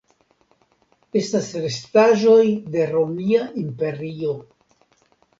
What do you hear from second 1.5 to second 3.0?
restaĵoj de